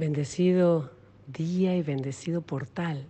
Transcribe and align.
Bendecido 0.00 0.90
día 1.26 1.76
y 1.76 1.82
bendecido 1.82 2.40
portal. 2.40 3.04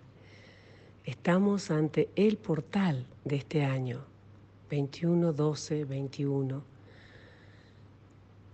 Estamos 1.04 1.70
ante 1.70 2.08
el 2.16 2.36
portal 2.36 3.06
de 3.24 3.36
este 3.36 3.62
año, 3.62 4.00
21, 4.70 5.32
12, 5.32 5.84
21. 5.84 6.64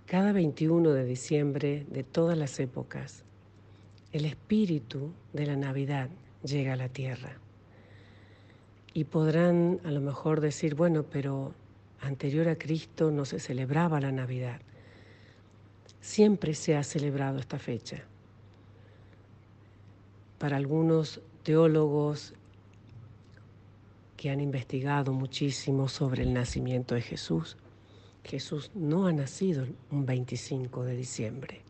Cada 0.05 0.33
21 0.33 0.93
de 0.93 1.07
diciembre 1.07 1.87
de 1.89 2.03
todas 2.03 2.37
las 2.37 2.61
épocas, 2.61 3.25
el 4.13 4.27
espíritu 4.27 5.13
de 5.33 5.47
la 5.47 5.57
Navidad 5.57 6.11
llega 6.45 6.75
a 6.75 6.77
la 6.77 6.91
tierra. 6.91 7.39
Y 8.93 9.05
podrán 9.05 9.81
a 9.83 9.91
lo 9.91 10.03
mejor 10.03 10.43
decir, 10.43 10.75
bueno, 10.75 11.05
pero 11.05 11.55
anterior 12.03 12.49
a 12.49 12.59
Cristo 12.59 13.11
no 13.11 13.25
se 13.25 13.41
celebraba 13.41 13.99
la 13.99 14.13
Navidad. 14.13 14.61
Siempre 16.03 16.53
se 16.53 16.77
ha 16.77 16.83
celebrado 16.83 17.39
esta 17.39 17.59
fecha 17.59 18.05
para 20.39 20.57
algunos 20.57 21.21
teólogos 21.43 22.35
que 24.17 24.31
han 24.31 24.41
investigado 24.41 25.13
muchísimo 25.13 25.89
sobre 25.89 26.23
el 26.23 26.33
nacimiento 26.33 26.95
de 26.95 27.03
Jesús, 27.03 27.57
Jesús 28.25 28.71
no 28.75 29.07
ha 29.07 29.13
nacido 29.13 29.67
un 29.91 30.05
25 30.05 30.85
de 30.85 30.97
diciembre, 30.97 31.61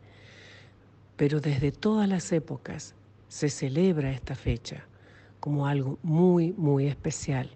pero 1.16 1.40
desde 1.40 1.72
todas 1.72 2.08
las 2.08 2.32
épocas 2.32 2.94
se 3.28 3.50
celebra 3.50 4.10
esta 4.10 4.34
fecha 4.34 4.84
como 5.40 5.66
algo 5.66 5.98
muy, 6.02 6.52
muy 6.52 6.86
especial, 6.86 7.50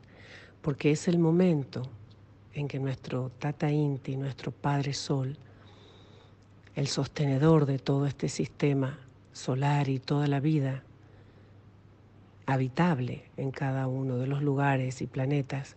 porque 0.60 0.90
es 0.90 1.08
el 1.08 1.18
momento 1.18 1.82
en 2.52 2.68
que 2.68 2.78
nuestro 2.78 3.30
Tata 3.38 3.70
Inti, 3.70 4.16
nuestro 4.16 4.52
Padre 4.52 4.92
Sol, 4.92 5.38
el 6.74 6.88
sostenedor 6.88 7.66
de 7.66 7.78
todo 7.78 8.06
este 8.06 8.28
sistema 8.28 8.98
solar 9.32 9.88
y 9.88 9.98
toda 9.98 10.26
la 10.26 10.40
vida, 10.40 10.82
habitable 12.50 13.24
en 13.36 13.50
cada 13.50 13.86
uno 13.86 14.16
de 14.16 14.26
los 14.26 14.42
lugares 14.42 15.02
y 15.02 15.06
planetas, 15.06 15.76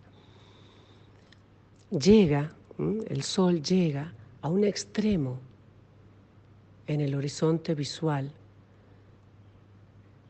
llega, 1.90 2.52
el 2.78 3.22
Sol 3.22 3.62
llega 3.62 4.12
a 4.42 4.48
un 4.48 4.64
extremo 4.64 5.38
en 6.86 7.00
el 7.00 7.14
horizonte 7.14 7.74
visual, 7.74 8.30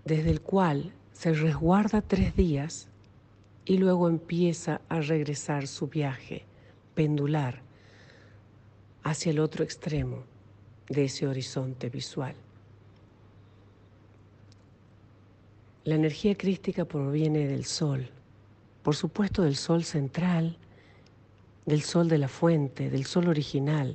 desde 0.05 0.31
el 0.31 0.41
cual 0.41 0.93
se 1.13 1.33
resguarda 1.33 2.03
tres 2.03 2.37
días 2.37 2.89
y 3.65 3.79
luego 3.79 4.09
empieza 4.09 4.81
a 4.89 5.01
regresar 5.01 5.67
su 5.67 5.89
viaje 5.89 6.45
pendular 6.95 7.63
hacia 9.03 9.31
el 9.31 9.39
otro 9.39 9.65
extremo 9.65 10.25
de 10.89 11.07
ese 11.07 11.27
horizonte 11.27 11.89
visual. 11.89 12.35
La 15.85 15.97
energía 15.97 16.35
crística 16.35 16.87
proviene 16.87 17.47
del 17.47 17.67
sol, 17.67 18.09
por 18.83 18.97
supuesto 18.97 19.43
del 19.43 19.55
sol 19.55 19.85
central, 19.85 20.57
del 21.67 21.83
sol 21.83 22.09
de 22.09 22.17
la 22.17 22.29
fuente, 22.29 22.89
del 22.89 23.05
sol 23.05 23.29
original, 23.29 23.95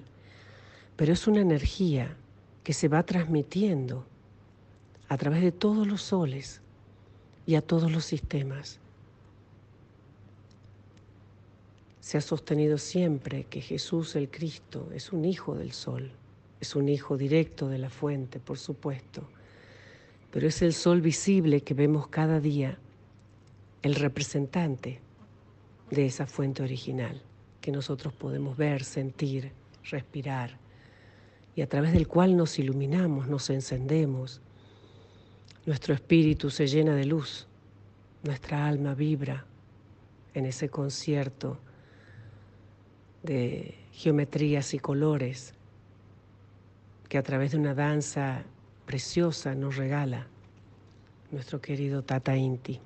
pero 0.95 1.13
es 1.13 1.25
una 1.25 1.41
energía 1.41 2.15
que 2.63 2.73
se 2.73 2.89
va 2.89 3.01
transmitiendo 3.01 4.05
a 5.07 5.17
través 5.17 5.41
de 5.41 5.51
todos 5.51 5.87
los 5.87 6.03
soles 6.03 6.61
y 7.47 7.55
a 7.55 7.61
todos 7.63 7.91
los 7.91 8.05
sistemas. 8.05 8.79
Se 12.01 12.19
ha 12.19 12.21
sostenido 12.21 12.77
siempre 12.77 13.45
que 13.45 13.61
Jesús 13.61 14.15
el 14.15 14.29
Cristo 14.29 14.91
es 14.93 15.11
un 15.11 15.25
hijo 15.25 15.55
del 15.55 15.71
sol, 15.71 16.11
es 16.61 16.75
un 16.75 16.87
hijo 16.87 17.17
directo 17.17 17.67
de 17.67 17.79
la 17.79 17.89
fuente, 17.89 18.39
por 18.39 18.59
supuesto 18.59 19.27
pero 20.31 20.47
es 20.47 20.61
el 20.61 20.73
sol 20.73 21.01
visible 21.01 21.61
que 21.61 21.73
vemos 21.73 22.07
cada 22.07 22.39
día, 22.39 22.77
el 23.81 23.95
representante 23.95 24.99
de 25.89 26.05
esa 26.05 26.27
fuente 26.27 26.61
original 26.61 27.21
que 27.61 27.71
nosotros 27.71 28.13
podemos 28.13 28.57
ver, 28.57 28.83
sentir, 28.83 29.51
respirar 29.89 30.57
y 31.55 31.61
a 31.61 31.67
través 31.67 31.93
del 31.93 32.07
cual 32.07 32.37
nos 32.37 32.57
iluminamos, 32.59 33.27
nos 33.27 33.49
encendemos. 33.49 34.41
Nuestro 35.65 35.93
espíritu 35.93 36.49
se 36.49 36.67
llena 36.67 36.95
de 36.95 37.05
luz, 37.05 37.47
nuestra 38.23 38.67
alma 38.67 38.93
vibra 38.93 39.45
en 40.33 40.45
ese 40.45 40.69
concierto 40.69 41.59
de 43.23 43.75
geometrías 43.91 44.73
y 44.73 44.79
colores 44.79 45.53
que 47.09 47.17
a 47.17 47.23
través 47.23 47.51
de 47.51 47.57
una 47.57 47.73
danza 47.73 48.43
preciosa 48.89 49.53
nos 49.53 49.75
regala 49.75 50.25
nuestro 51.29 51.61
querido 51.61 52.01
Tata 52.01 52.35
Inti. 52.35 52.79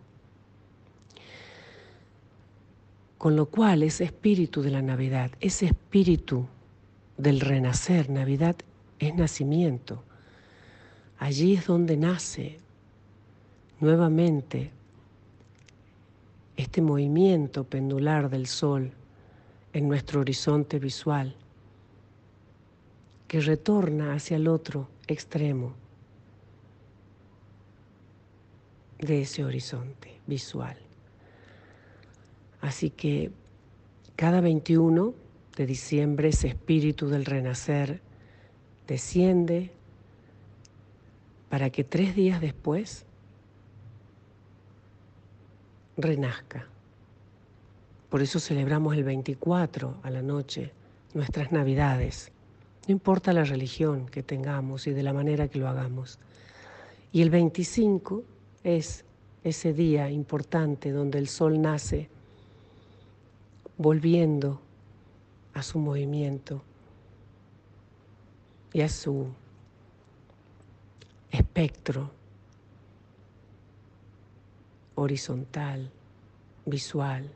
Con 3.17 3.37
lo 3.37 3.45
cual 3.45 3.83
ese 3.83 4.03
espíritu 4.03 4.61
de 4.61 4.71
la 4.71 4.81
Navidad, 4.81 5.31
ese 5.39 5.67
espíritu 5.67 6.45
del 7.15 7.39
renacer, 7.39 8.09
Navidad 8.09 8.57
es 8.99 9.15
nacimiento. 9.15 10.03
Allí 11.19 11.53
es 11.53 11.67
donde 11.67 11.95
nace 11.95 12.57
nuevamente 13.79 14.71
este 16.57 16.81
movimiento 16.81 17.63
pendular 17.63 18.29
del 18.29 18.47
sol 18.47 18.91
en 19.71 19.87
nuestro 19.87 20.19
horizonte 20.19 20.79
visual, 20.79 21.33
que 23.29 23.39
retorna 23.39 24.15
hacia 24.15 24.35
el 24.35 24.49
otro 24.49 24.89
extremo 25.07 25.81
de 29.05 29.21
ese 29.21 29.43
horizonte 29.43 30.19
visual. 30.27 30.77
Así 32.61 32.89
que 32.89 33.31
cada 34.15 34.41
21 34.41 35.13
de 35.57 35.65
diciembre 35.65 36.29
ese 36.29 36.47
espíritu 36.47 37.07
del 37.07 37.25
renacer 37.25 38.01
desciende 38.87 39.71
para 41.49 41.69
que 41.69 41.83
tres 41.83 42.15
días 42.15 42.41
después 42.41 43.05
renazca. 45.97 46.67
Por 48.09 48.21
eso 48.21 48.39
celebramos 48.39 48.95
el 48.95 49.03
24 49.03 49.97
a 50.03 50.09
la 50.09 50.21
noche 50.21 50.71
nuestras 51.13 51.51
navidades. 51.51 52.31
No 52.87 52.91
importa 52.91 53.33
la 53.33 53.43
religión 53.43 54.07
que 54.07 54.23
tengamos 54.23 54.87
y 54.87 54.91
de 54.91 55.03
la 55.03 55.13
manera 55.13 55.47
que 55.47 55.59
lo 55.59 55.67
hagamos. 55.67 56.19
Y 57.11 57.21
el 57.21 57.29
25 57.29 58.23
es 58.63 59.03
ese 59.43 59.73
día 59.73 60.09
importante 60.09 60.91
donde 60.91 61.19
el 61.19 61.27
sol 61.27 61.61
nace 61.61 62.09
volviendo 63.77 64.61
a 65.53 65.61
su 65.61 65.79
movimiento 65.79 66.61
y 68.71 68.81
a 68.81 68.89
su 68.89 69.27
espectro 71.31 72.11
horizontal, 74.95 75.91
visual. 76.65 77.29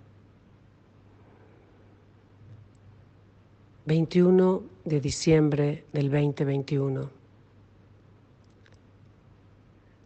21 3.86 4.64
de 4.84 5.02
diciembre 5.02 5.86
del 5.94 6.10
2021 6.12 7.17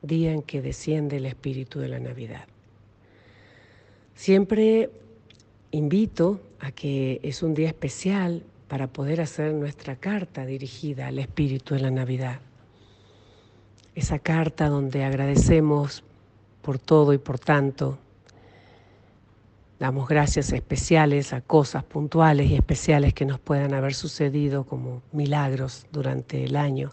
día 0.02 0.32
en 0.32 0.42
que 0.42 0.62
desciende 0.62 1.18
el 1.18 1.26
espíritu 1.26 1.80
de 1.80 1.90
la 1.90 2.00
Navidad. 2.00 2.46
Siempre 4.16 4.90
invito 5.72 6.42
a 6.60 6.72
que 6.72 7.20
es 7.24 7.44
un 7.44 7.54
día 7.54 7.68
especial 7.68 8.44
para 8.68 8.88
poder 8.88 9.22
hacer 9.22 9.54
nuestra 9.54 9.96
carta 9.96 10.46
dirigida 10.46 11.08
al 11.08 11.20
espíritu 11.20 11.74
de 11.74 11.82
la 11.82 11.92
Navidad. 11.92 12.40
Esa 13.96 14.20
carta 14.20 14.70
donde 14.70 15.04
agradecemos 15.04 16.04
por 16.62 16.80
todo 16.80 17.14
y 17.14 17.18
por 17.18 17.40
tanto, 17.40 17.98
damos 19.80 20.08
gracias 20.08 20.54
especiales 20.54 21.34
a 21.34 21.42
cosas 21.42 21.84
puntuales 21.84 22.50
y 22.50 22.56
especiales 22.56 23.14
que 23.14 23.26
nos 23.26 23.40
puedan 23.40 23.74
haber 23.74 23.94
sucedido 23.94 24.64
como 24.64 25.02
milagros 25.12 25.88
durante 25.92 26.44
el 26.44 26.56
año 26.56 26.92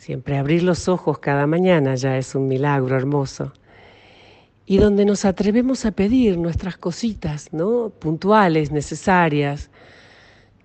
Siempre 0.00 0.38
abrir 0.38 0.62
los 0.62 0.88
ojos 0.88 1.18
cada 1.18 1.46
mañana 1.46 1.94
ya 1.94 2.16
es 2.16 2.34
un 2.34 2.48
milagro 2.48 2.96
hermoso. 2.96 3.52
Y 4.64 4.78
donde 4.78 5.04
nos 5.04 5.26
atrevemos 5.26 5.84
a 5.84 5.92
pedir 5.92 6.38
nuestras 6.38 6.78
cositas, 6.78 7.52
¿no? 7.52 7.90
Puntuales, 7.90 8.72
necesarias, 8.72 9.68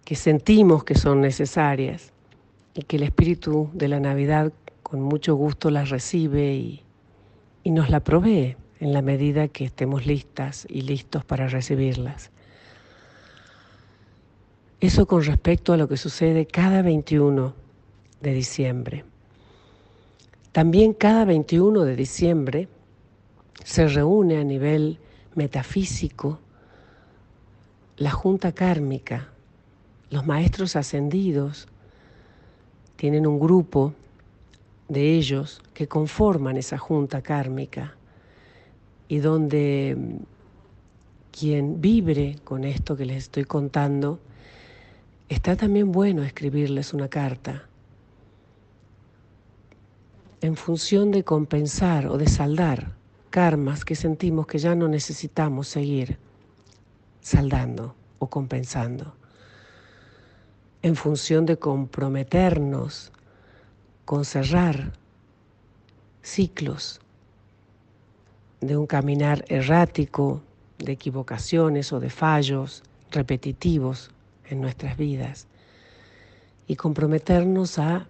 que 0.05 0.15
sentimos 0.15 0.85
que 0.85 0.95
son 0.95 1.19
necesarias 1.19 2.13
y 2.73 2.83
que 2.83 2.95
el 2.95 3.03
espíritu 3.03 3.69
de 3.73 3.89
la 3.89 3.99
Navidad 3.99 4.53
con 4.83 5.01
mucho 5.01 5.35
gusto 5.35 5.69
las 5.69 5.89
recibe 5.89 6.53
y, 6.53 6.83
y 7.61 7.71
nos 7.71 7.89
la 7.89 7.99
provee 7.99 8.55
en 8.79 8.93
la 8.93 9.01
medida 9.01 9.49
que 9.49 9.65
estemos 9.65 10.05
listas 10.05 10.65
y 10.69 10.83
listos 10.83 11.25
para 11.25 11.49
recibirlas. 11.49 12.31
Eso 14.79 15.05
con 15.05 15.25
respecto 15.25 15.73
a 15.73 15.77
lo 15.77 15.89
que 15.89 15.97
sucede 15.97 16.45
cada 16.45 16.81
21 16.81 17.53
de 18.21 18.33
diciembre. 18.33 19.03
También 20.55 20.93
cada 20.93 21.25
21 21.25 21.83
de 21.83 21.97
diciembre 21.97 22.69
se 23.65 23.89
reúne 23.89 24.37
a 24.37 24.43
nivel 24.45 24.99
metafísico 25.33 26.39
la 27.97 28.11
junta 28.11 28.53
kármica, 28.53 29.27
los 30.09 30.25
maestros 30.25 30.77
ascendidos 30.77 31.67
tienen 32.95 33.27
un 33.27 33.37
grupo 33.37 33.95
de 34.87 35.17
ellos 35.17 35.61
que 35.73 35.89
conforman 35.89 36.55
esa 36.55 36.77
junta 36.77 37.21
kármica 37.21 37.97
y 39.09 39.17
donde 39.17 39.97
mm, 39.99 40.15
quien 41.37 41.81
vibre 41.81 42.37
con 42.45 42.63
esto 42.63 42.95
que 42.95 43.03
les 43.03 43.17
estoy 43.17 43.43
contando, 43.43 44.21
está 45.27 45.57
también 45.57 45.91
bueno 45.91 46.23
escribirles 46.23 46.93
una 46.93 47.09
carta 47.09 47.67
en 50.45 50.55
función 50.55 51.09
de 51.09 51.23
compensar 51.23 52.05
o 52.05 52.19
de 52.19 52.27
saldar 52.27 52.93
karmas 53.31 53.83
que 53.83 53.95
sentimos 53.95 54.45
que 54.45 54.59
ya 54.59 54.75
no 54.75 54.87
necesitamos 54.87 55.67
seguir 55.67 56.19
saldando 57.19 57.95
o 58.19 58.29
compensando, 58.29 59.15
en 60.83 60.95
función 60.95 61.47
de 61.47 61.57
comprometernos 61.57 63.11
con 64.05 64.23
cerrar 64.23 64.93
ciclos 66.21 67.01
de 68.61 68.77
un 68.77 68.85
caminar 68.85 69.45
errático, 69.47 70.43
de 70.77 70.91
equivocaciones 70.91 71.91
o 71.91 71.99
de 71.99 72.11
fallos 72.11 72.83
repetitivos 73.09 74.11
en 74.47 74.61
nuestras 74.61 74.95
vidas. 74.95 75.47
Y 76.67 76.75
comprometernos 76.75 77.79
a 77.79 78.07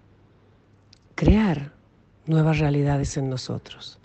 crear 1.16 1.75
nuevas 2.28 2.60
realidades 2.60 3.18
en 3.18 3.30
nosotros, 3.30 4.00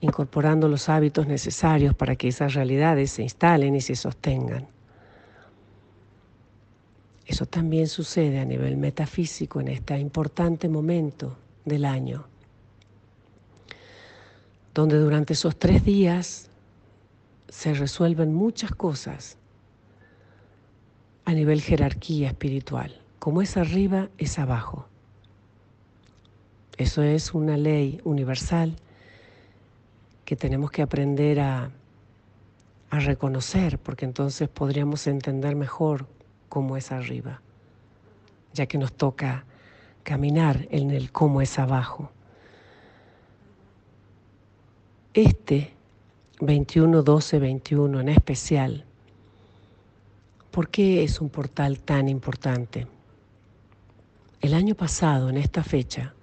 incorporando 0.00 0.68
los 0.68 0.88
hábitos 0.88 1.26
necesarios 1.26 1.94
para 1.94 2.16
que 2.16 2.28
esas 2.28 2.54
realidades 2.54 3.12
se 3.12 3.22
instalen 3.22 3.74
y 3.76 3.80
se 3.80 3.96
sostengan. 3.96 4.66
Eso 7.26 7.46
también 7.46 7.86
sucede 7.86 8.40
a 8.40 8.44
nivel 8.44 8.76
metafísico 8.76 9.60
en 9.60 9.68
este 9.68 9.98
importante 9.98 10.68
momento 10.68 11.36
del 11.64 11.84
año, 11.84 12.26
donde 14.74 14.98
durante 14.98 15.34
esos 15.34 15.56
tres 15.56 15.84
días 15.84 16.50
se 17.48 17.74
resuelven 17.74 18.34
muchas 18.34 18.72
cosas 18.72 19.36
a 21.24 21.32
nivel 21.32 21.60
jerarquía 21.60 22.28
espiritual. 22.28 23.00
Como 23.20 23.42
es 23.42 23.56
arriba, 23.56 24.08
es 24.18 24.38
abajo. 24.38 24.89
Eso 26.80 27.02
es 27.02 27.34
una 27.34 27.58
ley 27.58 28.00
universal 28.04 28.74
que 30.24 30.34
tenemos 30.34 30.70
que 30.70 30.80
aprender 30.80 31.38
a, 31.40 31.70
reconocer, 32.90 33.78
porque 33.78 34.06
entonces 34.06 34.48
podríamos 34.48 35.06
entender 35.06 35.56
mejor 35.56 36.06
cómo 36.48 36.78
es 36.78 36.90
arriba, 36.90 37.42
ya 38.54 38.64
que 38.64 38.78
nos 38.78 38.94
toca 38.94 39.44
caminar 40.04 40.66
en 40.70 40.90
el 40.90 41.12
cómo 41.12 41.42
es 41.42 41.58
abajo. 41.58 42.10
Este 45.12 45.74
21, 46.40 47.02
12, 47.02 47.38
21 47.38 48.00
en 48.00 48.08
especial, 48.08 48.86
¿por 50.50 50.70
qué 50.70 51.04
es 51.04 51.20
un 51.20 51.28
portal 51.28 51.80
tan 51.80 52.08
importante? 52.08 52.86
El 54.40 54.54
año 54.54 54.74
pasado, 54.74 55.28
en 55.28 55.36
esta 55.36 55.62
fecha, 55.62 56.14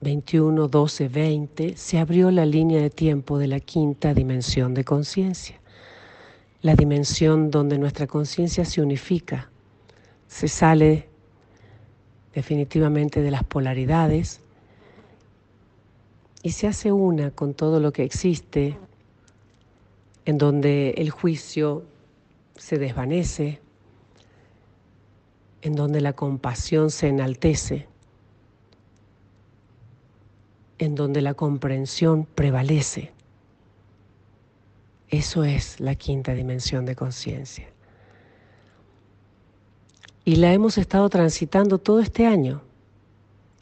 21, 0.00 0.68
12, 0.68 1.08
20, 1.08 1.76
se 1.76 1.98
abrió 1.98 2.30
la 2.30 2.46
línea 2.46 2.80
de 2.80 2.90
tiempo 2.90 3.38
de 3.38 3.48
la 3.48 3.60
quinta 3.60 4.14
dimensión 4.14 4.74
de 4.74 4.84
conciencia 4.84 5.58
la 6.62 6.74
dimensión 6.74 7.50
donde 7.50 7.78
nuestra 7.78 8.06
conciencia 8.06 8.64
se 8.64 8.82
unifica, 8.82 9.50
se 10.26 10.48
sale 10.48 11.08
definitivamente 12.34 13.22
de 13.22 13.30
las 13.30 13.44
polaridades 13.44 14.40
y 16.42 16.50
se 16.50 16.66
hace 16.66 16.92
una 16.92 17.30
con 17.30 17.54
todo 17.54 17.80
lo 17.80 17.92
que 17.92 18.02
existe, 18.02 18.76
en 20.24 20.38
donde 20.38 20.90
el 20.98 21.10
juicio 21.10 21.84
se 22.56 22.78
desvanece, 22.78 23.60
en 25.62 25.74
donde 25.74 26.00
la 26.00 26.12
compasión 26.12 26.90
se 26.90 27.08
enaltece, 27.08 27.86
en 30.78 30.94
donde 30.94 31.20
la 31.20 31.34
comprensión 31.34 32.24
prevalece. 32.24 33.12
Eso 35.08 35.44
es 35.44 35.80
la 35.80 35.94
quinta 35.94 36.34
dimensión 36.34 36.84
de 36.84 36.94
conciencia. 36.94 37.68
Y 40.24 40.36
la 40.36 40.52
hemos 40.52 40.76
estado 40.76 41.08
transitando 41.08 41.78
todo 41.78 42.00
este 42.00 42.26
año 42.26 42.62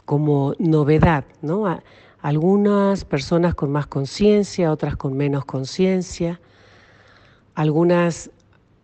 como 0.05 0.55
novedad, 0.59 1.25
¿no? 1.43 1.81
algunas 2.21 3.05
personas 3.05 3.55
con 3.55 3.71
más 3.71 3.87
conciencia, 3.87 4.73
otras 4.73 4.97
con 4.97 5.17
menos 5.17 5.45
conciencia, 5.45 6.41
algunas 7.55 8.31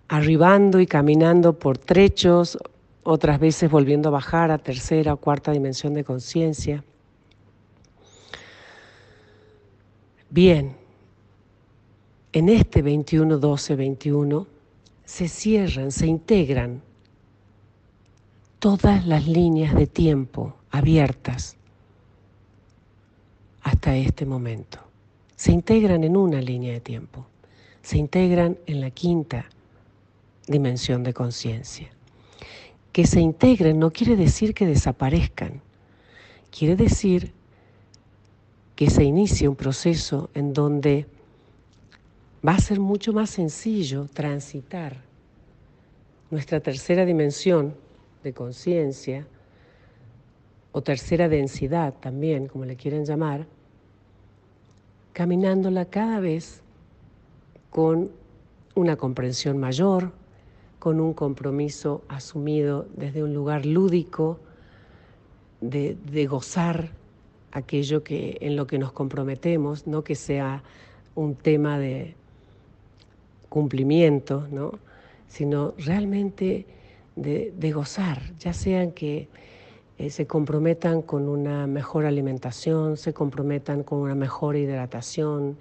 arribando 0.08 0.78
y 0.78 0.87
caminando 0.87 1.58
por 1.58 1.78
trechos, 1.78 2.56
otras 3.02 3.40
veces 3.40 3.69
volviendo 3.70 4.11
a 4.11 4.12
bajar 4.12 4.52
a 4.52 4.58
tercera 4.58 5.14
o 5.14 5.17
cuarta 5.17 5.50
dimensión 5.50 5.94
de 5.94 6.05
conciencia. 6.05 6.85
Bien, 10.32 10.75
en 12.32 12.49
este 12.49 12.81
21, 12.81 13.37
12, 13.37 13.76
21 13.76 14.46
se 15.05 15.29
cierran, 15.29 15.93
se 15.93 16.06
integran 16.06 16.81
todas 18.58 19.06
las 19.06 19.29
líneas 19.29 19.75
de 19.75 19.87
tiempo 19.87 20.56
abiertas 20.70 21.58
hasta 23.61 23.94
este 23.94 24.25
momento. 24.25 24.79
Se 25.37 25.52
integran 25.52 26.02
en 26.02 26.17
una 26.17 26.40
línea 26.40 26.73
de 26.73 26.81
tiempo, 26.81 27.26
se 27.82 27.99
integran 27.99 28.56
en 28.64 28.81
la 28.81 28.88
quinta 28.88 29.44
dimensión 30.46 31.02
de 31.02 31.12
conciencia. 31.12 31.90
Que 32.90 33.06
se 33.06 33.20
integren 33.20 33.78
no 33.78 33.90
quiere 33.90 34.17
decir 34.17 34.55
que 34.55 34.64
desaparezcan, 34.64 35.61
quiere 36.50 36.75
decir 36.75 37.35
que 38.76 38.91
se 38.91 39.05
inicie 39.05 39.49
un 39.49 39.57
proceso 39.57 40.31
en 40.35 40.52
donde 40.52 41.07
va 42.47 42.55
a 42.55 42.59
ser 42.59 42.81
mucho 42.81 43.12
más 43.12 43.31
sencillo 43.31 44.09
transitar 44.12 45.02
nuestra 46.31 46.61
tercera 46.61 47.05
dimensión 47.05 47.75
de 48.25 48.33
conciencia 48.33 49.26
o 50.73 50.83
tercera 50.83 51.29
densidad 51.29 51.95
también, 52.00 52.47
como 52.47 52.64
le 52.64 52.76
quieren 52.76 53.05
llamar, 53.05 53.47
caminándola 55.12 55.85
cada 55.85 56.21
vez 56.21 56.62
con 57.71 58.11
una 58.75 58.97
comprensión 58.97 59.59
mayor, 59.59 60.12
con 60.79 60.99
un 60.99 61.12
compromiso 61.12 62.02
asumido 62.09 62.87
desde 62.97 63.23
un 63.23 63.35
lugar 63.35 63.67
lúdico, 63.67 64.41
de, 65.61 65.97
de 66.11 66.26
gozar 66.26 66.91
aquello 67.52 68.02
que, 68.02 68.38
en 68.40 68.56
lo 68.56 68.66
que 68.66 68.78
nos 68.78 68.92
comprometemos, 68.92 69.87
no 69.87 70.02
que 70.02 70.14
sea 70.14 70.62
un 71.14 71.35
tema 71.35 71.78
de, 71.78 72.14
cumplimiento, 73.52 74.49
¿no? 74.50 74.78
sino 75.28 75.75
realmente 75.76 76.64
de, 77.16 77.73
gozar, 77.73 78.23
ya 78.38 78.54
sean 78.54 78.92
que 78.92 79.28
eh, 79.99 80.09
se 80.09 80.26
comprometan 80.26 81.02
con 81.02 81.28
una 81.28 81.66
mejor 81.66 82.06
alimentación, 82.06 82.97
se 82.97 83.12
comprometan 83.12 83.82
con 83.82 83.99
una 83.99 84.14
mejor 84.14 84.56
hidratación, 84.56 85.59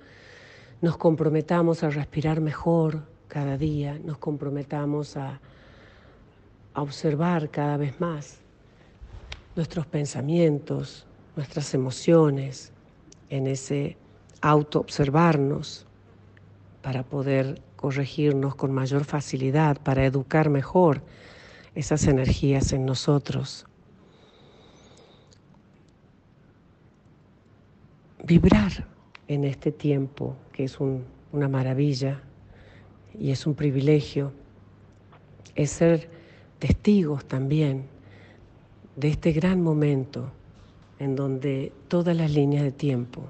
nos 0.80 0.96
comprometamos 0.96 1.84
a 1.84 1.90
respirar 1.90 2.40
mejor 2.40 3.04
cada 3.28 3.58
día, 3.58 4.00
nos 4.06 4.18
comprometamos 4.18 5.18
a, 5.18 5.42
a 6.74 6.82
observar 6.82 7.50
cada 7.50 7.76
vez 7.76 8.00
más 8.00 8.40
nuestros 9.58 9.86
pensamientos, 9.86 11.06
nuestras 11.42 11.74
emociones, 11.74 12.72
en 13.32 13.48
ese 13.48 13.98
auto-observarnos 14.42 15.88
para 16.84 17.02
poder 17.02 17.64
corregirnos 17.78 18.54
con 18.54 18.72
mayor 18.72 19.06
facilidad, 19.06 19.82
para 19.82 20.06
educar 20.06 20.52
mejor 20.52 21.02
esas 21.74 22.06
energías 22.06 22.74
en 22.74 22.86
nosotros. 22.86 23.66
Vibrar 28.24 28.86
en 29.28 29.44
este 29.44 29.72
tiempo, 29.72 30.36
que 30.54 30.66
es 30.66 30.78
una 30.80 31.48
maravilla 31.48 32.22
y 33.20 33.32
es 33.32 33.48
un 33.48 33.56
privilegio, 33.56 34.32
es 35.56 35.72
ser 35.72 36.08
testigos 36.60 37.26
también 37.26 37.88
de 38.96 39.08
este 39.08 39.32
gran 39.32 39.60
momento 39.64 40.32
en 41.02 41.16
donde 41.16 41.74
todas 41.88 42.16
las 42.16 42.30
líneas 42.30 42.64
de 42.64 42.72
tiempo 42.72 43.24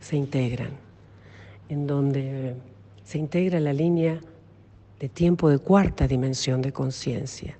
se 0.00 0.14
integran, 0.14 0.70
en 1.68 1.84
donde 1.84 2.54
se 3.02 3.18
integra 3.18 3.58
la 3.58 3.72
línea 3.72 4.20
de 5.00 5.08
tiempo 5.08 5.50
de 5.50 5.58
cuarta 5.58 6.06
dimensión 6.06 6.62
de 6.62 6.72
conciencia, 6.72 7.58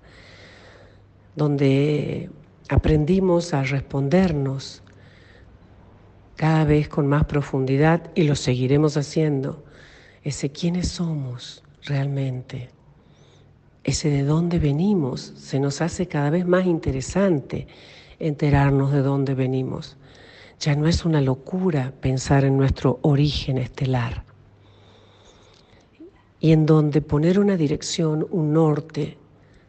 donde 1.35 2.31
aprendimos 2.69 3.55
a 3.55 3.65
respondernos 3.65 4.85
cada 6.37 6.65
vez 6.65 6.89
con 6.89 7.09
más 7.09 7.25
profundidad 7.25 8.13
y 8.15 8.23
lo 8.23 8.37
seguiremos 8.37 8.97
haciendo, 8.97 9.65
ese 10.23 10.51
quiénes 10.51 10.87
somos 10.87 11.65
realmente, 11.83 12.69
ese 13.83 14.11
de 14.11 14.23
dónde 14.23 14.61
venimos, 14.61 15.33
se 15.37 15.59
nos 15.59 15.81
hace 15.81 16.07
cada 16.07 16.31
vez 16.31 16.47
más 16.47 16.67
interesante 16.67 17.67
enterarnos 18.19 18.93
de 18.93 19.03
dónde 19.03 19.35
venimos. 19.35 19.97
Ya 20.61 20.75
no 20.75 20.89
es 20.89 21.05
una 21.05 21.21
locura 21.21 21.93
pensar 22.01 22.45
en 22.45 22.57
nuestro 22.57 22.99
origen 23.03 23.59
estelar 23.59 24.25
y 26.41 26.53
en 26.53 26.67
donde 26.67 27.01
poner 27.01 27.39
una 27.39 27.57
dirección, 27.57 28.27
un 28.31 28.53
norte, 28.53 29.17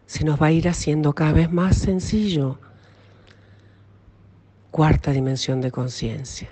se 0.06 0.24
nos 0.24 0.42
va 0.42 0.48
a 0.48 0.52
ir 0.52 0.68
haciendo 0.68 1.14
cada 1.14 1.34
vez 1.34 1.52
más 1.52 1.78
sencillo. 1.78 2.60
Cuarta 4.72 5.12
dimensión 5.12 5.62
de 5.62 5.72
conciencia. 5.72 6.50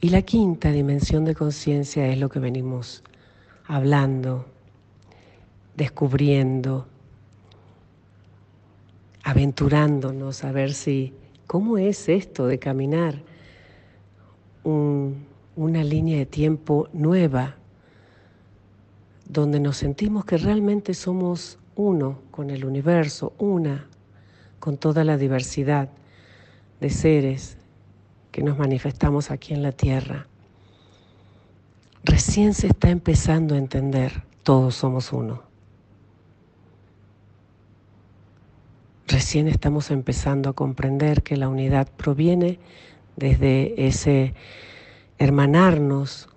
Y 0.00 0.10
la 0.10 0.22
quinta 0.22 0.70
dimensión 0.70 1.24
de 1.24 1.34
conciencia 1.34 2.06
es 2.08 2.18
lo 2.18 2.28
que 2.28 2.38
venimos 2.38 3.02
hablando, 3.66 4.46
descubriendo, 5.76 6.86
aventurándonos 9.24 10.44
a 10.44 10.52
ver 10.52 10.74
si, 10.74 11.14
¿cómo 11.46 11.78
es 11.78 12.08
esto 12.08 12.46
de 12.46 12.58
caminar 12.58 13.22
una 14.64 15.84
línea 15.84 16.18
de 16.18 16.26
tiempo 16.26 16.88
nueva, 16.92 17.56
donde 19.26 19.60
nos 19.60 19.78
sentimos 19.78 20.24
que 20.24 20.38
realmente 20.38 20.94
somos 20.94 21.58
uno 21.76 22.20
con 22.30 22.50
el 22.50 22.64
universo, 22.64 23.32
una 23.38 23.88
con 24.58 24.76
toda 24.76 25.04
la 25.04 25.16
diversidad 25.16 25.88
de 26.80 26.90
seres 26.90 27.56
que 28.30 28.42
nos 28.42 28.58
manifestamos 28.58 29.30
aquí 29.30 29.54
en 29.54 29.62
la 29.62 29.72
tierra. 29.72 30.26
Recién 32.04 32.54
se 32.54 32.68
está 32.68 32.90
empezando 32.90 33.54
a 33.54 33.58
entender, 33.58 34.22
todos 34.42 34.74
somos 34.74 35.12
uno. 35.12 35.43
Recién 39.06 39.48
estamos 39.48 39.90
empezando 39.90 40.48
a 40.48 40.54
comprender 40.54 41.22
que 41.22 41.36
la 41.36 41.48
unidad 41.48 41.88
proviene 41.88 42.58
desde 43.16 43.86
ese 43.86 44.34
hermanarnos 45.18 46.28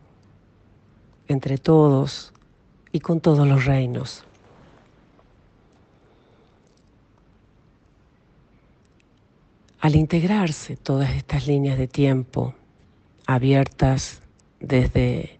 entre 1.27 1.57
todos 1.57 2.33
y 2.91 2.99
con 2.99 3.21
todos 3.21 3.47
los 3.47 3.65
reinos. 3.65 4.23
Al 9.79 9.95
integrarse 9.95 10.75
todas 10.75 11.11
estas 11.11 11.47
líneas 11.47 11.77
de 11.77 11.87
tiempo 11.87 12.53
abiertas 13.25 14.21
desde 14.59 15.39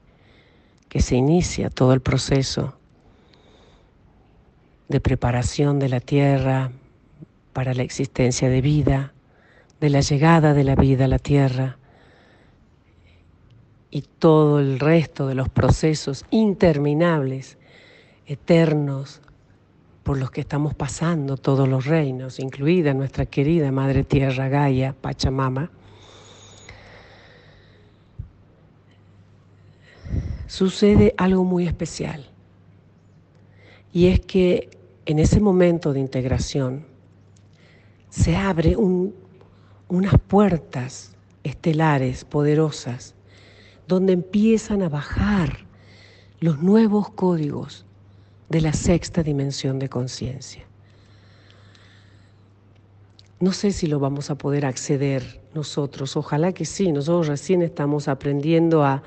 que 0.88 1.02
se 1.02 1.16
inicia 1.16 1.70
todo 1.70 1.94
el 1.94 2.02
proceso 2.02 2.78
de 4.88 5.02
preparación 5.02 5.80
de 5.80 5.90
la 5.90 6.00
tierra 6.00 6.72
para 7.58 7.74
la 7.74 7.82
existencia 7.82 8.50
de 8.52 8.62
vida, 8.62 9.14
de 9.82 9.90
la 9.90 10.02
llegada 10.02 10.54
de 10.54 10.64
la 10.64 10.76
vida 10.76 11.06
a 11.06 11.08
la 11.08 11.18
tierra 11.18 11.80
y 13.90 14.04
todo 14.04 14.60
el 14.60 14.80
resto 14.80 15.26
de 15.26 15.34
los 15.34 15.50
procesos 15.50 16.24
interminables, 16.30 17.58
eternos, 18.28 19.24
por 20.04 20.20
los 20.20 20.30
que 20.30 20.42
estamos 20.42 20.76
pasando 20.76 21.36
todos 21.36 21.68
los 21.68 21.88
reinos, 21.88 22.38
incluida 22.38 22.94
nuestra 22.94 23.26
querida 23.26 23.72
Madre 23.72 24.04
Tierra 24.04 24.50
Gaia, 24.50 24.94
Pachamama, 24.94 25.72
sucede 30.46 31.16
algo 31.18 31.44
muy 31.44 31.66
especial. 31.66 32.24
Y 33.92 34.10
es 34.10 34.20
que 34.20 34.70
en 35.08 35.18
ese 35.18 35.40
momento 35.40 35.92
de 35.92 36.02
integración 36.02 36.87
se 38.18 38.36
abre 38.36 38.76
unas 38.76 40.20
puertas 40.28 41.16
estelares 41.44 42.26
poderosas 42.26 43.14
donde 43.88 44.14
empiezan 44.14 44.82
a 44.82 44.90
bajar 44.90 45.60
los 46.40 46.60
nuevos 46.60 47.12
códigos 47.12 47.86
de 48.50 48.62
la 48.62 48.74
sexta 48.74 49.22
dimensión 49.22 49.78
de 49.78 49.88
conciencia. 49.88 50.64
No 53.40 53.52
sé 53.52 53.72
si 53.72 53.86
lo 53.86 54.00
vamos 54.00 54.32
a 54.32 54.36
poder 54.36 54.66
acceder 54.66 55.40
nosotros, 55.54 56.18
ojalá 56.18 56.54
que 56.54 56.66
sí, 56.66 56.92
nosotros 56.92 57.28
recién 57.28 57.62
estamos 57.62 58.08
aprendiendo 58.08 58.84
a 58.84 59.04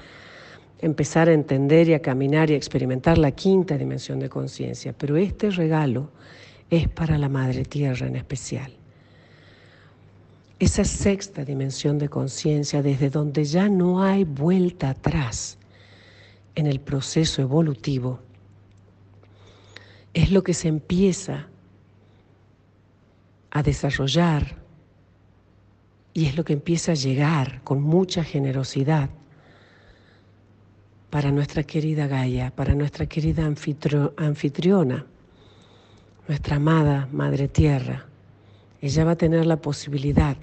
empezar 0.78 1.28
a 1.28 1.32
entender 1.32 1.88
y 1.88 1.94
a 1.94 2.00
caminar 2.00 2.48
y 2.48 2.54
a 2.54 2.56
experimentar 2.56 3.18
la 3.18 3.32
quinta 3.32 3.76
dimensión 3.76 4.20
de 4.20 4.28
conciencia, 4.28 4.94
pero 4.96 5.16
este 5.16 5.50
regalo 5.50 6.10
es 6.70 6.88
para 6.88 7.18
la 7.18 7.28
Madre 7.28 7.64
Tierra 7.64 8.06
en 8.06 8.14
especial. 8.14 8.79
Esa 10.60 10.84
sexta 10.84 11.42
dimensión 11.42 11.96
de 11.96 12.10
conciencia 12.10 12.82
desde 12.82 13.08
donde 13.08 13.44
ya 13.44 13.70
no 13.70 14.02
hay 14.02 14.24
vuelta 14.24 14.90
atrás 14.90 15.56
en 16.54 16.66
el 16.66 16.80
proceso 16.80 17.40
evolutivo 17.40 18.20
es 20.12 20.30
lo 20.30 20.42
que 20.42 20.52
se 20.52 20.68
empieza 20.68 21.48
a 23.50 23.62
desarrollar 23.62 24.56
y 26.12 26.26
es 26.26 26.36
lo 26.36 26.44
que 26.44 26.52
empieza 26.52 26.92
a 26.92 26.94
llegar 26.94 27.62
con 27.62 27.80
mucha 27.80 28.22
generosidad 28.22 29.08
para 31.08 31.32
nuestra 31.32 31.62
querida 31.62 32.06
Gaia, 32.06 32.54
para 32.54 32.74
nuestra 32.74 33.06
querida 33.06 33.46
anfitriona, 33.46 35.06
nuestra 36.28 36.56
amada 36.56 37.08
Madre 37.12 37.48
Tierra. 37.48 38.04
Ella 38.82 39.04
va 39.04 39.12
a 39.12 39.16
tener 39.16 39.46
la 39.46 39.56
posibilidad 39.56 40.36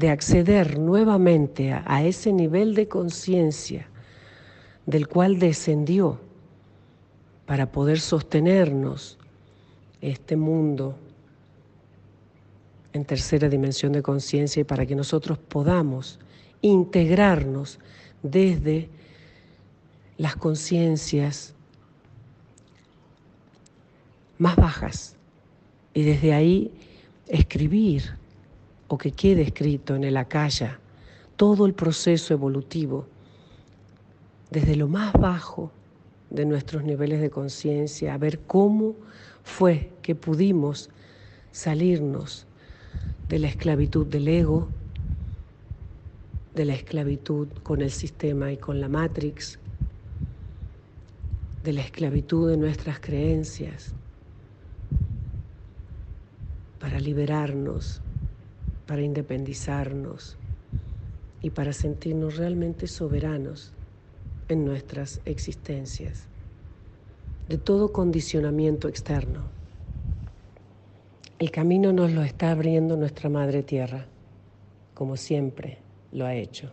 de 0.00 0.08
acceder 0.08 0.78
nuevamente 0.78 1.72
a, 1.72 2.02
ese 2.02 2.32
nivel 2.32 2.74
de 2.74 2.88
conciencia 2.88 3.86
del 4.86 5.06
cual 5.08 5.38
descendió 5.38 6.18
para 7.44 7.70
poder 7.70 8.00
sostenernos 8.00 9.18
este 10.00 10.36
mundo 10.36 10.96
en 12.94 13.04
tercera 13.04 13.50
dimensión 13.50 13.92
de 13.92 14.02
conciencia 14.02 14.62
y 14.62 14.64
para 14.64 14.86
que 14.86 14.96
nosotros 14.96 15.36
podamos 15.36 16.18
integrarnos 16.62 17.78
desde 18.22 18.88
las 20.16 20.34
conciencias 20.34 21.54
más 24.38 24.56
bajas 24.56 25.14
y 25.92 26.04
desde 26.04 26.32
ahí 26.32 26.72
escribir 27.28 28.19
o 28.92 28.98
que 28.98 29.12
quede 29.12 29.42
escrito 29.42 29.94
en 29.94 30.02
el 30.02 30.16
acaya 30.16 30.80
todo 31.36 31.64
el 31.64 31.74
proceso 31.74 32.34
evolutivo 32.34 33.06
desde 34.50 34.74
lo 34.74 34.88
más 34.88 35.12
bajo 35.12 35.70
de 36.28 36.44
nuestros 36.44 36.82
niveles 36.82 37.20
de 37.20 37.30
conciencia, 37.30 38.14
a 38.14 38.18
ver 38.18 38.40
cómo 38.40 38.96
fue 39.44 39.92
que 40.02 40.16
pudimos 40.16 40.90
salirnos 41.52 42.46
de 43.28 43.38
la 43.38 43.46
esclavitud 43.46 44.06
del 44.08 44.26
ego, 44.26 44.68
de 46.56 46.64
la 46.64 46.74
esclavitud 46.74 47.46
con 47.62 47.82
el 47.82 47.92
sistema 47.92 48.50
y 48.50 48.56
con 48.56 48.80
la 48.80 48.88
matrix, 48.88 49.60
de 51.62 51.72
la 51.72 51.82
esclavitud 51.82 52.50
de 52.50 52.56
nuestras 52.56 52.98
creencias, 52.98 53.94
para 56.80 56.98
liberarnos, 56.98 58.02
para 58.90 59.02
independizarnos 59.02 60.36
y 61.40 61.50
para 61.50 61.72
sentirnos 61.72 62.38
realmente 62.38 62.88
soberanos 62.88 63.72
en 64.48 64.64
nuestras 64.64 65.20
existencias, 65.26 66.26
de 67.48 67.56
todo 67.56 67.92
condicionamiento 67.92 68.88
externo. 68.88 69.42
El 71.38 71.52
camino 71.52 71.92
nos 71.92 72.10
lo 72.10 72.24
está 72.24 72.50
abriendo 72.50 72.96
nuestra 72.96 73.28
Madre 73.28 73.62
Tierra, 73.62 74.06
como 74.92 75.16
siempre 75.16 75.78
lo 76.10 76.26
ha 76.26 76.34
hecho. 76.34 76.72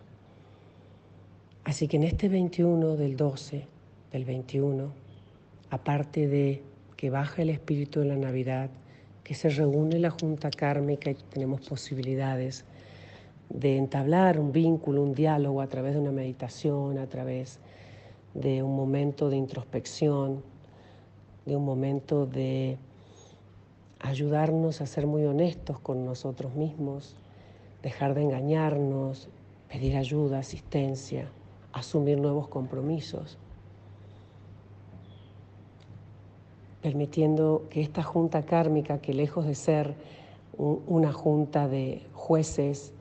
Así 1.66 1.88
que 1.88 1.98
en 1.98 2.04
este 2.04 2.30
21 2.30 2.96
del 2.96 3.16
12, 3.16 3.68
del 4.12 4.26
21, 4.26 4.92
aparte 5.70 6.28
de 6.28 6.64
que 6.96 7.12
baja 7.12 7.44
el 7.44 7.52
espíritu 7.52 8.00
de 8.00 8.08
la 8.08 8.18
Navidad, 8.18 8.72
que 9.28 9.36
se 9.36 9.50
reúne 9.50 10.00
la 10.00 10.10
junta 10.10 10.50
kármica 10.50 11.12
y 11.12 11.16
tenemos 11.16 11.60
posibilidades 11.68 12.64
de 13.50 13.76
entablar 13.76 14.40
un 14.40 14.54
vínculo, 14.54 15.04
un 15.04 15.14
diálogo 15.14 15.60
a 15.60 15.68
través 15.68 15.96
de 15.96 16.00
una 16.00 16.14
meditación, 16.14 16.98
a 16.98 17.08
través 17.08 17.60
de 18.34 18.64
un 18.64 18.74
momento 18.74 19.30
de 19.30 19.36
introspección, 19.36 20.42
de 21.46 21.58
un 21.58 21.66
momento 21.66 22.26
de 22.26 22.78
ayudarnos 24.00 24.80
a 24.80 24.86
ser 24.86 25.08
muy 25.08 25.26
honestos 25.26 25.78
con 25.78 26.06
nosotros 26.06 26.56
mismos, 26.56 27.18
dejar 27.84 28.14
de 28.14 28.22
engañarnos, 28.22 29.28
pedir 29.68 29.98
ayuda, 29.98 30.40
asistencia, 30.40 31.28
asumir 31.74 32.18
nuevos 32.18 32.48
compromisos, 32.48 33.38
permitiendo 36.82 37.68
que 37.70 37.82
esta 37.82 38.04
junta 38.04 38.44
kármica, 38.44 39.00
que 39.00 39.14
lejos 39.14 39.46
de 39.46 39.56
ser 39.56 39.96
una 40.58 41.14
junta 41.14 41.68
de 41.68 42.04
jueces 42.14 42.94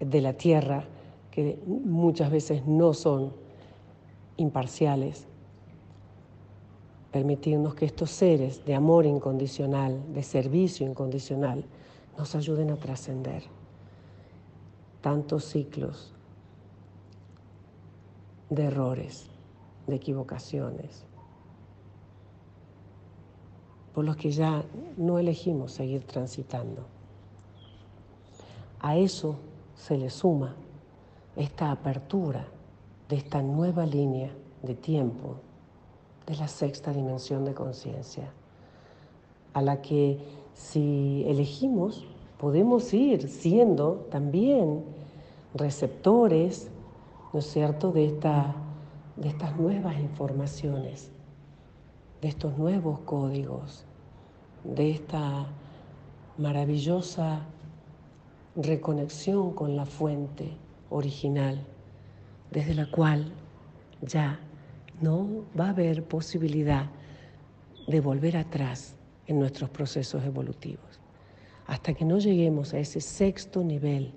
de 0.00 0.20
la 0.20 0.32
tierra, 0.34 0.84
que 1.30 1.58
muchas 1.66 2.30
veces 2.30 2.66
no 2.66 2.94
son 2.94 3.32
imparciales, 4.36 5.26
permitirnos 7.12 7.74
que 7.74 7.86
estos 7.86 8.10
seres 8.10 8.64
de 8.64 8.74
amor 8.74 9.06
incondicional, 9.06 9.98
de 10.12 10.22
servicio 10.22 10.86
incondicional, 10.86 11.64
nos 12.18 12.34
ayuden 12.34 12.70
a 12.70 12.76
trascender 12.76 13.42
tantos 15.00 15.44
ciclos 15.44 16.12
de 18.50 18.64
errores, 18.64 19.26
de 19.86 19.96
equivocaciones, 19.96 21.04
por 23.96 24.04
los 24.04 24.18
que 24.18 24.30
ya 24.30 24.62
no 24.98 25.18
elegimos 25.18 25.72
seguir 25.72 26.04
transitando. 26.04 26.82
A 28.78 28.98
eso 28.98 29.36
se 29.74 29.96
le 29.96 30.10
suma 30.10 30.54
esta 31.34 31.70
apertura 31.70 32.46
de 33.08 33.16
esta 33.16 33.40
nueva 33.40 33.86
línea 33.86 34.30
de 34.62 34.74
tiempo 34.74 35.36
de 36.26 36.36
la 36.36 36.46
sexta 36.46 36.92
dimensión 36.92 37.46
de 37.46 37.54
conciencia, 37.54 38.30
a 39.54 39.62
la 39.62 39.80
que 39.80 40.18
si 40.52 41.24
elegimos 41.26 42.04
podemos 42.36 42.92
ir 42.92 43.30
siendo 43.30 44.06
también 44.10 44.84
receptores, 45.54 46.68
¿no 47.32 47.38
es 47.38 47.46
cierto?, 47.46 47.92
de, 47.92 48.04
esta, 48.04 48.56
de 49.16 49.28
estas 49.30 49.56
nuevas 49.58 49.98
informaciones, 49.98 51.15
de 52.26 52.30
estos 52.30 52.58
nuevos 52.58 52.98
códigos, 53.04 53.84
de 54.64 54.90
esta 54.90 55.46
maravillosa 56.38 57.46
reconexión 58.56 59.52
con 59.52 59.76
la 59.76 59.86
fuente 59.86 60.56
original, 60.90 61.64
desde 62.50 62.74
la 62.74 62.90
cual 62.90 63.32
ya 64.02 64.40
no 65.00 65.44
va 65.56 65.66
a 65.66 65.70
haber 65.70 66.02
posibilidad 66.02 66.86
de 67.86 68.00
volver 68.00 68.36
atrás 68.38 68.96
en 69.28 69.38
nuestros 69.38 69.70
procesos 69.70 70.24
evolutivos. 70.24 70.98
Hasta 71.68 71.94
que 71.94 72.04
no 72.04 72.18
lleguemos 72.18 72.74
a 72.74 72.80
ese 72.80 73.00
sexto 73.00 73.62
nivel 73.62 74.12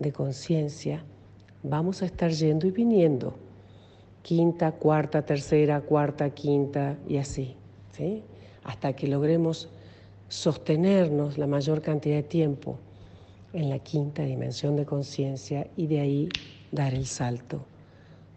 de 0.00 0.12
conciencia, 0.12 1.04
vamos 1.62 2.02
a 2.02 2.06
estar 2.06 2.32
yendo 2.32 2.66
y 2.66 2.72
viniendo. 2.72 3.47
Quinta, 4.28 4.72
cuarta, 4.72 5.22
tercera, 5.22 5.80
cuarta, 5.80 6.28
quinta 6.28 6.98
y 7.08 7.16
así. 7.16 7.56
¿sí? 7.92 8.22
Hasta 8.62 8.92
que 8.92 9.06
logremos 9.06 9.70
sostenernos 10.28 11.38
la 11.38 11.46
mayor 11.46 11.80
cantidad 11.80 12.16
de 12.16 12.24
tiempo 12.24 12.78
en 13.54 13.70
la 13.70 13.78
quinta 13.78 14.24
dimensión 14.24 14.76
de 14.76 14.84
conciencia 14.84 15.66
y 15.78 15.86
de 15.86 16.00
ahí 16.00 16.28
dar 16.70 16.92
el 16.92 17.06
salto 17.06 17.64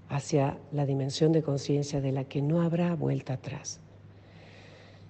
hacia 0.08 0.58
la 0.72 0.86
dimensión 0.86 1.34
de 1.34 1.44
conciencia 1.44 2.00
de 2.00 2.14
la 2.14 2.24
que 2.24 2.42
no 2.42 2.62
habrá 2.62 2.96
vuelta 2.96 3.34
atrás. 3.34 3.82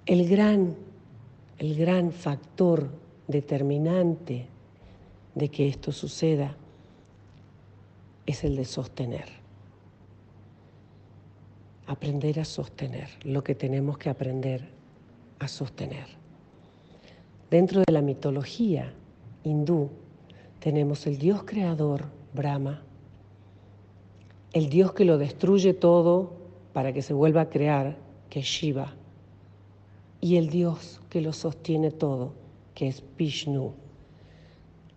El 0.07 0.27
gran, 0.27 0.75
el 1.59 1.75
gran 1.75 2.11
factor 2.11 2.89
determinante 3.27 4.47
de 5.35 5.49
que 5.49 5.67
esto 5.67 5.91
suceda 5.91 6.55
es 8.25 8.43
el 8.43 8.55
de 8.55 8.65
sostener. 8.65 9.40
Aprender 11.91 12.39
a 12.39 12.45
sostener 12.45 13.09
lo 13.23 13.43
que 13.43 13.53
tenemos 13.53 13.97
que 13.97 14.09
aprender 14.09 14.69
a 15.39 15.49
sostener. 15.49 16.05
Dentro 17.49 17.81
de 17.85 17.91
la 17.91 18.01
mitología 18.01 18.93
hindú 19.43 19.89
tenemos 20.59 21.05
el 21.05 21.17
Dios 21.17 21.43
creador, 21.43 22.05
Brahma, 22.33 22.81
el 24.53 24.69
Dios 24.69 24.93
que 24.93 25.03
lo 25.03 25.17
destruye 25.17 25.73
todo 25.73 26.31
para 26.71 26.93
que 26.93 27.01
se 27.01 27.13
vuelva 27.13 27.41
a 27.41 27.49
crear, 27.49 27.97
que 28.29 28.39
es 28.39 28.45
Shiva, 28.45 28.93
y 30.21 30.37
el 30.37 30.49
Dios 30.49 31.01
que 31.09 31.19
lo 31.19 31.33
sostiene 31.33 31.91
todo, 31.91 32.31
que 32.73 32.87
es 32.87 33.03
Vishnu. 33.17 33.73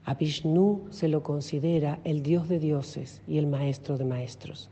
A 0.05 0.15
Vishnu 0.15 0.87
se 0.91 1.09
lo 1.09 1.25
considera 1.25 1.99
el 2.05 2.23
Dios 2.23 2.49
de 2.49 2.61
dioses 2.61 3.21
y 3.27 3.39
el 3.39 3.49
maestro 3.49 3.99
de 3.99 4.05
maestros, 4.05 4.71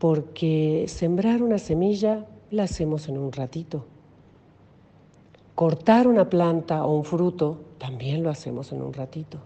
porque 0.00 0.86
sembrar 0.88 1.42
una 1.42 1.58
semilla 1.58 2.24
la 2.50 2.62
hacemos 2.62 3.06
en 3.10 3.18
un 3.18 3.30
ratito. 3.32 3.84
Cortar 5.54 6.08
una 6.08 6.30
planta 6.30 6.86
o 6.86 6.96
un 6.96 7.04
fruto 7.04 7.60
también 7.76 8.22
lo 8.22 8.30
hacemos 8.30 8.72
en 8.72 8.80
un 8.80 8.94
ratito, 8.94 9.38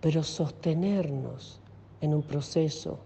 pero 0.00 0.24
sostenernos 0.24 1.60
en 2.00 2.12
un 2.12 2.22
proceso 2.22 2.98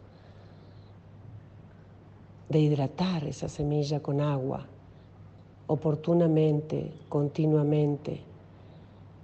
de 2.49 2.59
hidratar 2.59 3.25
esa 3.25 3.51
semilla 3.51 4.01
con 4.01 4.23
agua 4.23 4.67
oportunamente, 5.67 6.91
continuamente, 7.11 8.23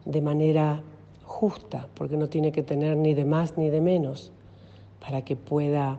de 0.05 0.21
manera 0.21 0.83
justa, 1.25 1.89
porque 1.95 2.19
no 2.19 2.29
tiene 2.29 2.53
que 2.53 2.63
tener 2.63 2.95
ni 2.99 3.15
de 3.15 3.25
más 3.25 3.57
ni 3.57 3.71
de 3.71 3.81
menos, 3.81 4.33
para 5.01 5.23
que 5.23 5.35
pueda 5.35 5.99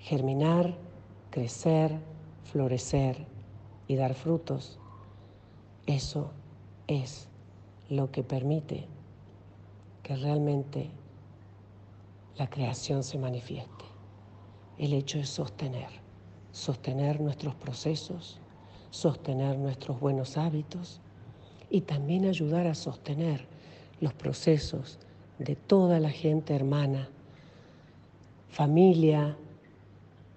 germinar, 0.00 0.74
crecer, 1.30 1.98
florecer 2.44 3.26
y 3.88 3.96
dar 3.96 4.14
frutos. 4.14 4.78
Eso 5.86 6.30
es 6.86 7.28
lo 7.88 8.10
que 8.10 8.22
permite 8.22 8.86
que 10.02 10.16
realmente 10.16 10.90
la 12.36 12.48
creación 12.48 13.02
se 13.02 13.18
manifieste. 13.18 13.84
El 14.78 14.92
hecho 14.92 15.18
es 15.18 15.28
sostener, 15.28 15.88
sostener 16.52 17.20
nuestros 17.20 17.54
procesos, 17.54 18.38
sostener 18.90 19.58
nuestros 19.58 19.98
buenos 19.98 20.36
hábitos 20.36 21.00
y 21.70 21.80
también 21.82 22.26
ayudar 22.26 22.66
a 22.66 22.74
sostener 22.74 23.46
los 24.00 24.12
procesos 24.12 24.98
de 25.38 25.56
toda 25.56 26.00
la 26.00 26.10
gente 26.10 26.54
hermana, 26.54 27.08
familia 28.48 29.36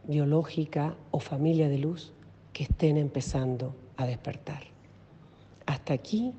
biológica 0.05 0.95
o 1.11 1.19
familia 1.19 1.69
de 1.69 1.77
luz 1.77 2.13
que 2.53 2.63
estén 2.63 2.97
empezando 2.97 3.75
a 3.97 4.05
despertar. 4.05 4.63
Hasta 5.65 5.93
aquí, 5.93 6.33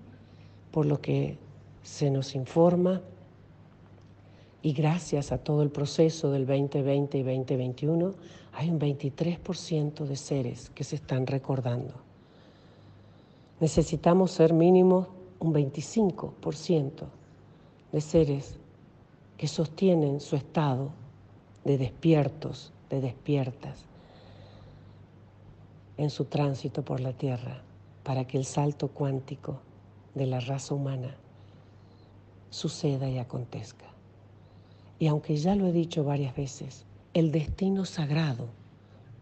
por 0.71 0.87
lo 0.87 1.01
que 1.01 1.39
se 1.83 2.11
nos 2.11 2.35
informa, 2.35 3.01
y 4.63 4.73
gracias 4.73 5.33
a 5.33 5.39
todo 5.39 5.63
el 5.63 5.71
proceso 5.71 6.31
del 6.31 6.47
2020 6.47 7.19
y 7.19 7.23
2021, 7.23 8.15
hay 8.53 8.71
un 8.71 8.79
23% 8.79 10.05
de 10.05 10.17
seres 10.17 10.71
que 10.71 10.85
se 10.85 10.97
están 10.97 11.27
recordando. 11.27 11.95
Necesitamos 13.61 14.33
ser 14.33 14.53
mínimo 14.53 15.09
un 15.39 15.55
25% 15.55 17.05
de 17.93 18.01
seres 18.01 18.57
que 19.37 19.49
sostienen 19.49 20.21
su 20.21 20.37
estado 20.37 20.91
de 21.65 21.79
despiertos, 21.79 22.73
de 22.91 23.01
despiertas, 23.01 23.87
en 25.97 26.11
su 26.11 26.25
tránsito 26.27 26.85
por 26.85 27.01
la 27.01 27.13
Tierra, 27.13 27.63
para 28.03 28.27
que 28.27 28.37
el 28.37 28.45
salto 28.45 28.89
cuántico 28.89 29.61
de 30.15 30.27
la 30.27 30.41
raza 30.41 30.75
humana 30.75 31.15
suceda 32.51 33.09
y 33.09 33.19
acontezca. 33.19 33.87
Y 34.99 35.07
aunque 35.07 35.37
ya 35.37 35.55
lo 35.55 35.67
he 35.67 35.73
dicho 35.73 36.05
varias 36.05 36.35
veces, 36.35 36.85
el 37.15 37.33
destino 37.33 37.85
sagrado 37.85 38.49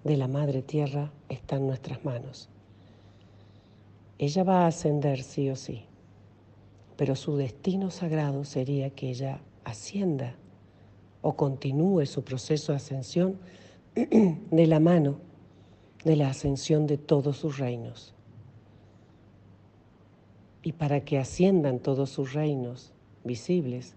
de 0.05 0.17
la 0.17 0.29
Madre 0.29 0.63
Tierra 0.63 1.11
está 1.29 1.57
en 1.57 1.67
nuestras 1.67 2.05
manos. 2.05 2.49
Ella 4.19 4.43
va 4.43 4.65
a 4.65 4.67
ascender 4.69 5.23
sí 5.23 5.51
o 5.51 5.57
sí, 5.57 5.85
pero 6.97 7.15
su 7.15 7.37
destino 7.37 7.91
sagrado 7.91 8.45
sería 8.45 8.91
que 8.91 9.11
ella 9.11 9.41
ascienda 9.65 10.35
o 11.23 11.37
continúe 11.37 12.07
su 12.07 12.23
proceso 12.23 12.73
de 12.73 12.77
ascensión 12.77 13.39
de 13.95 14.67
la 14.67 14.81
mano 14.81 15.21
de 16.05 16.17
la 16.17 16.29
ascensión 16.29 16.87
de 16.87 16.97
todos 16.97 17.37
sus 17.37 17.59
reinos. 17.59 18.15
y 20.63 20.73
para 20.73 21.01
que 21.01 21.19
asciendan 21.19 21.79
todos 21.79 22.11
sus 22.11 22.35
reinos 22.35 22.93
visibles, 23.25 23.95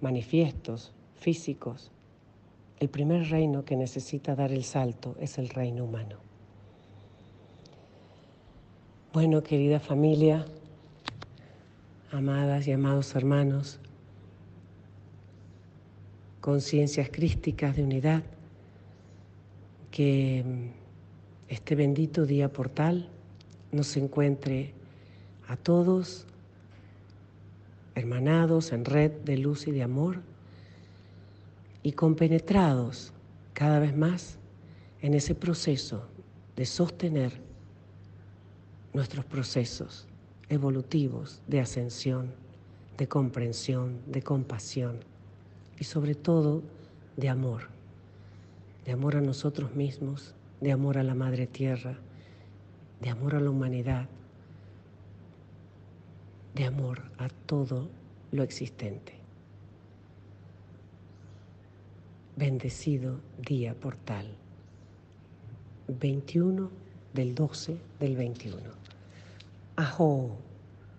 manifiestos, 0.00 0.92
físicos, 1.14 1.92
el 2.80 2.88
primer 2.88 3.28
reino 3.30 3.64
que 3.64 3.76
necesita 3.76 4.34
dar 4.34 4.50
el 4.50 4.64
salto 4.64 5.14
es 5.20 5.38
el 5.38 5.48
reino 5.48 5.84
humano. 5.84 6.16
Bueno, 9.12 9.42
querida 9.42 9.78
familia, 9.78 10.44
amadas 12.10 12.66
y 12.66 12.72
amados 12.72 13.14
hermanos, 13.14 13.78
conciencias 16.46 17.08
crísticas 17.10 17.74
de 17.74 17.82
unidad, 17.82 18.22
que 19.90 20.44
este 21.48 21.74
bendito 21.74 22.24
día 22.24 22.52
portal 22.52 23.08
nos 23.72 23.96
encuentre 23.96 24.72
a 25.48 25.56
todos 25.56 26.24
hermanados 27.96 28.70
en 28.70 28.84
red 28.84 29.10
de 29.24 29.38
luz 29.38 29.66
y 29.66 29.72
de 29.72 29.82
amor 29.82 30.22
y 31.82 31.90
compenetrados 31.90 33.12
cada 33.52 33.80
vez 33.80 33.96
más 33.96 34.38
en 35.02 35.14
ese 35.14 35.34
proceso 35.34 36.06
de 36.54 36.64
sostener 36.64 37.40
nuestros 38.94 39.24
procesos 39.24 40.06
evolutivos 40.48 41.42
de 41.48 41.58
ascensión, 41.58 42.32
de 42.98 43.08
comprensión, 43.08 43.98
de 44.06 44.22
compasión 44.22 45.15
y 45.78 45.84
sobre 45.84 46.14
todo 46.14 46.62
de 47.16 47.28
amor, 47.28 47.68
de 48.84 48.92
amor 48.92 49.16
a 49.16 49.20
nosotros 49.20 49.74
mismos, 49.74 50.34
de 50.60 50.72
amor 50.72 50.98
a 50.98 51.02
la 51.02 51.14
Madre 51.14 51.46
Tierra, 51.46 51.98
de 53.00 53.10
amor 53.10 53.34
a 53.34 53.40
la 53.40 53.50
humanidad, 53.50 54.08
de 56.54 56.64
amor 56.64 57.02
a 57.18 57.28
todo 57.28 57.88
lo 58.32 58.42
existente. 58.42 59.12
Bendecido 62.36 63.20
día 63.38 63.74
portal, 63.74 64.26
21 65.88 66.70
del 67.12 67.34
12 67.34 67.78
del 67.98 68.16
21. 68.16 68.56
Aho, 69.76 70.36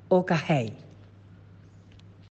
Okahei. 0.09 0.87